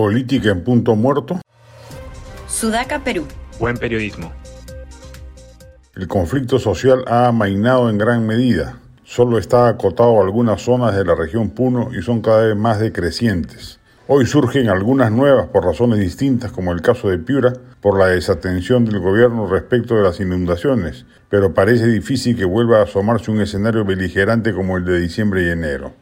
Política 0.00 0.48
en 0.48 0.64
punto 0.64 0.96
muerto. 0.96 1.38
Sudaca, 2.48 3.04
Perú. 3.04 3.26
Buen 3.58 3.76
periodismo. 3.76 4.32
El 5.94 6.08
conflicto 6.08 6.58
social 6.58 7.04
ha 7.06 7.26
amainado 7.26 7.90
en 7.90 7.98
gran 7.98 8.26
medida. 8.26 8.78
Solo 9.04 9.36
está 9.36 9.68
acotado 9.68 10.18
a 10.18 10.24
algunas 10.24 10.62
zonas 10.62 10.96
de 10.96 11.04
la 11.04 11.14
región 11.14 11.50
Puno 11.50 11.90
y 11.92 12.00
son 12.00 12.22
cada 12.22 12.46
vez 12.46 12.56
más 12.56 12.80
decrecientes. 12.80 13.78
Hoy 14.06 14.24
surgen 14.24 14.70
algunas 14.70 15.12
nuevas 15.12 15.48
por 15.48 15.66
razones 15.66 15.98
distintas, 15.98 16.50
como 16.50 16.72
el 16.72 16.80
caso 16.80 17.10
de 17.10 17.18
Piura, 17.18 17.52
por 17.82 17.98
la 17.98 18.06
desatención 18.06 18.86
del 18.86 19.00
gobierno 19.00 19.48
respecto 19.48 19.96
de 19.96 20.02
las 20.02 20.18
inundaciones, 20.18 21.04
pero 21.28 21.52
parece 21.52 21.86
difícil 21.88 22.38
que 22.38 22.46
vuelva 22.46 22.78
a 22.78 22.84
asomarse 22.84 23.30
un 23.30 23.42
escenario 23.42 23.84
beligerante 23.84 24.54
como 24.54 24.78
el 24.78 24.86
de 24.86 24.98
diciembre 24.98 25.42
y 25.42 25.50
enero. 25.50 25.92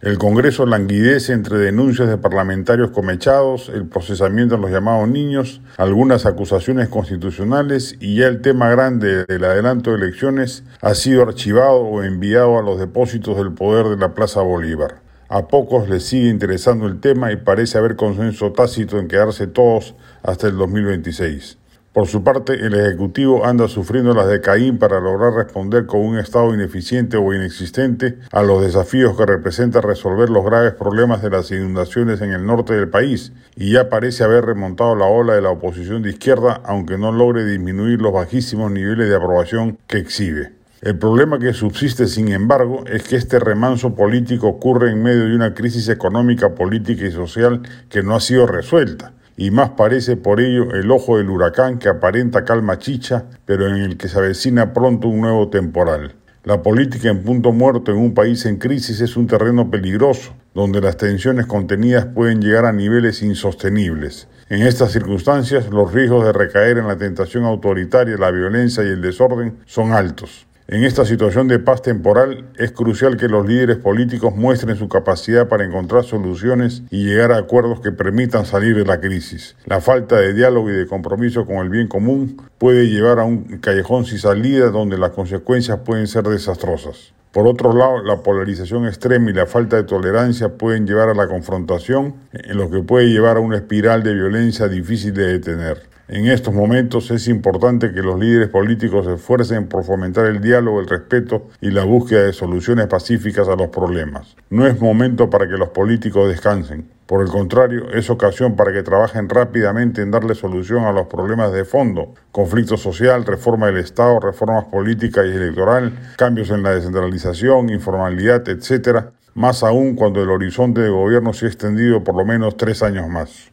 El 0.00 0.16
Congreso 0.16 0.64
languidece 0.64 1.32
entre 1.32 1.58
denuncias 1.58 2.08
de 2.08 2.18
parlamentarios 2.18 2.92
comechados, 2.92 3.68
el 3.68 3.88
procesamiento 3.88 4.54
de 4.54 4.60
los 4.60 4.70
llamados 4.70 5.08
niños, 5.08 5.60
algunas 5.76 6.24
acusaciones 6.24 6.88
constitucionales 6.88 7.96
y 7.98 8.14
ya 8.14 8.28
el 8.28 8.40
tema 8.40 8.70
grande 8.70 9.24
del 9.24 9.42
adelanto 9.42 9.90
de 9.90 9.96
elecciones 9.96 10.62
ha 10.82 10.94
sido 10.94 11.22
archivado 11.22 11.80
o 11.80 12.04
enviado 12.04 12.60
a 12.60 12.62
los 12.62 12.78
depósitos 12.78 13.36
del 13.38 13.50
poder 13.50 13.86
de 13.86 13.96
la 13.96 14.14
Plaza 14.14 14.40
Bolívar. 14.40 15.00
A 15.28 15.48
pocos 15.48 15.88
les 15.88 16.04
sigue 16.04 16.28
interesando 16.28 16.86
el 16.86 17.00
tema 17.00 17.32
y 17.32 17.36
parece 17.36 17.76
haber 17.76 17.96
consenso 17.96 18.52
tácito 18.52 19.00
en 19.00 19.08
quedarse 19.08 19.48
todos 19.48 19.96
hasta 20.22 20.46
el 20.46 20.56
2026. 20.56 21.57
Por 21.92 22.06
su 22.06 22.22
parte, 22.22 22.52
el 22.54 22.74
Ejecutivo 22.74 23.46
anda 23.46 23.66
sufriendo 23.66 24.12
las 24.14 24.28
de 24.28 24.40
Caín 24.40 24.78
para 24.78 25.00
lograr 25.00 25.32
responder 25.32 25.86
con 25.86 26.00
un 26.00 26.18
Estado 26.18 26.54
ineficiente 26.54 27.16
o 27.16 27.34
inexistente 27.34 28.18
a 28.30 28.42
los 28.42 28.62
desafíos 28.62 29.16
que 29.16 29.24
representa 29.24 29.80
resolver 29.80 30.28
los 30.28 30.44
graves 30.44 30.74
problemas 30.74 31.22
de 31.22 31.30
las 31.30 31.50
inundaciones 31.50 32.20
en 32.20 32.32
el 32.32 32.44
norte 32.44 32.74
del 32.74 32.88
país, 32.88 33.32
y 33.56 33.72
ya 33.72 33.88
parece 33.88 34.22
haber 34.22 34.44
remontado 34.44 34.94
la 34.94 35.06
ola 35.06 35.34
de 35.34 35.42
la 35.42 35.50
oposición 35.50 36.02
de 36.02 36.10
izquierda, 36.10 36.60
aunque 36.64 36.98
no 36.98 37.10
logre 37.10 37.44
disminuir 37.46 38.02
los 38.02 38.12
bajísimos 38.12 38.70
niveles 38.70 39.08
de 39.08 39.16
aprobación 39.16 39.78
que 39.86 39.96
exhibe. 39.96 40.52
El 40.80 40.96
problema 40.96 41.40
que 41.40 41.54
subsiste, 41.54 42.06
sin 42.06 42.28
embargo, 42.28 42.84
es 42.86 43.02
que 43.02 43.16
este 43.16 43.40
remanso 43.40 43.96
político 43.96 44.46
ocurre 44.46 44.92
en 44.92 45.02
medio 45.02 45.24
de 45.24 45.34
una 45.34 45.52
crisis 45.52 45.88
económica, 45.88 46.54
política 46.54 47.04
y 47.04 47.10
social 47.10 47.62
que 47.88 48.04
no 48.04 48.14
ha 48.14 48.20
sido 48.20 48.46
resuelta, 48.46 49.12
y 49.38 49.52
más 49.52 49.70
parece 49.70 50.16
por 50.16 50.40
ello 50.40 50.74
el 50.74 50.90
ojo 50.90 51.16
del 51.16 51.30
huracán 51.30 51.78
que 51.78 51.88
aparenta 51.88 52.44
calma 52.44 52.78
chicha, 52.78 53.26
pero 53.46 53.68
en 53.68 53.76
el 53.76 53.96
que 53.96 54.08
se 54.08 54.18
avecina 54.18 54.74
pronto 54.74 55.06
un 55.06 55.20
nuevo 55.20 55.48
temporal. 55.48 56.16
La 56.42 56.60
política 56.60 57.08
en 57.08 57.22
punto 57.22 57.52
muerto 57.52 57.92
en 57.92 57.98
un 57.98 58.14
país 58.14 58.44
en 58.46 58.56
crisis 58.56 59.00
es 59.00 59.16
un 59.16 59.28
terreno 59.28 59.70
peligroso, 59.70 60.34
donde 60.54 60.80
las 60.80 60.96
tensiones 60.96 61.46
contenidas 61.46 62.06
pueden 62.06 62.42
llegar 62.42 62.64
a 62.64 62.72
niveles 62.72 63.22
insostenibles. 63.22 64.26
En 64.48 64.62
estas 64.62 64.90
circunstancias, 64.90 65.70
los 65.70 65.92
riesgos 65.92 66.24
de 66.24 66.32
recaer 66.32 66.78
en 66.78 66.88
la 66.88 66.98
tentación 66.98 67.44
autoritaria, 67.44 68.16
la 68.16 68.32
violencia 68.32 68.82
y 68.82 68.88
el 68.88 69.02
desorden 69.02 69.58
son 69.66 69.92
altos. 69.92 70.47
En 70.70 70.84
esta 70.84 71.06
situación 71.06 71.48
de 71.48 71.58
paz 71.58 71.80
temporal 71.80 72.44
es 72.58 72.72
crucial 72.72 73.16
que 73.16 73.26
los 73.26 73.48
líderes 73.48 73.78
políticos 73.78 74.36
muestren 74.36 74.76
su 74.76 74.86
capacidad 74.86 75.48
para 75.48 75.64
encontrar 75.64 76.04
soluciones 76.04 76.82
y 76.90 77.06
llegar 77.06 77.32
a 77.32 77.38
acuerdos 77.38 77.80
que 77.80 77.90
permitan 77.90 78.44
salir 78.44 78.76
de 78.76 78.84
la 78.84 79.00
crisis. 79.00 79.56
La 79.64 79.80
falta 79.80 80.16
de 80.16 80.34
diálogo 80.34 80.68
y 80.68 80.74
de 80.74 80.86
compromiso 80.86 81.46
con 81.46 81.56
el 81.56 81.70
bien 81.70 81.88
común 81.88 82.36
puede 82.58 82.86
llevar 82.86 83.18
a 83.18 83.24
un 83.24 83.60
callejón 83.60 84.04
sin 84.04 84.18
salida 84.18 84.68
donde 84.68 84.98
las 84.98 85.12
consecuencias 85.12 85.78
pueden 85.86 86.06
ser 86.06 86.24
desastrosas. 86.24 87.14
Por 87.32 87.46
otro 87.46 87.72
lado, 87.72 88.02
la 88.04 88.22
polarización 88.22 88.86
extrema 88.86 89.30
y 89.30 89.32
la 89.32 89.46
falta 89.46 89.76
de 89.76 89.84
tolerancia 89.84 90.50
pueden 90.50 90.86
llevar 90.86 91.08
a 91.08 91.14
la 91.14 91.28
confrontación, 91.28 92.16
en 92.34 92.58
lo 92.58 92.68
que 92.70 92.82
puede 92.82 93.08
llevar 93.08 93.38
a 93.38 93.40
una 93.40 93.56
espiral 93.56 94.02
de 94.02 94.12
violencia 94.12 94.68
difícil 94.68 95.14
de 95.14 95.28
detener. 95.28 95.97
En 96.10 96.26
estos 96.26 96.54
momentos 96.54 97.10
es 97.10 97.28
importante 97.28 97.92
que 97.92 98.00
los 98.00 98.18
líderes 98.18 98.48
políticos 98.48 99.04
se 99.04 99.12
esfuercen 99.16 99.68
por 99.68 99.84
fomentar 99.84 100.24
el 100.24 100.40
diálogo, 100.40 100.80
el 100.80 100.88
respeto 100.88 101.48
y 101.60 101.70
la 101.70 101.84
búsqueda 101.84 102.22
de 102.22 102.32
soluciones 102.32 102.86
pacíficas 102.86 103.46
a 103.46 103.56
los 103.56 103.68
problemas. 103.68 104.34
No 104.48 104.66
es 104.66 104.80
momento 104.80 105.28
para 105.28 105.46
que 105.46 105.58
los 105.58 105.68
políticos 105.68 106.30
descansen. 106.30 106.88
Por 107.04 107.20
el 107.20 107.28
contrario, 107.28 107.90
es 107.92 108.08
ocasión 108.08 108.56
para 108.56 108.72
que 108.72 108.82
trabajen 108.82 109.28
rápidamente 109.28 110.00
en 110.00 110.10
darle 110.10 110.34
solución 110.34 110.84
a 110.84 110.92
los 110.92 111.08
problemas 111.08 111.52
de 111.52 111.66
fondo, 111.66 112.14
conflicto 112.32 112.78
social, 112.78 113.26
reforma 113.26 113.66
del 113.66 113.76
Estado, 113.76 114.18
reformas 114.18 114.64
políticas 114.64 115.26
y 115.26 115.36
electoral, 115.36 115.92
cambios 116.16 116.48
en 116.48 116.62
la 116.62 116.70
descentralización, 116.70 117.68
informalidad, 117.68 118.48
etc., 118.48 119.10
más 119.34 119.62
aún 119.62 119.94
cuando 119.94 120.22
el 120.22 120.30
horizonte 120.30 120.80
de 120.80 120.88
gobierno 120.88 121.34
se 121.34 121.44
ha 121.44 121.48
extendido 121.48 122.02
por 122.02 122.16
lo 122.16 122.24
menos 122.24 122.56
tres 122.56 122.82
años 122.82 123.08
más. 123.08 123.52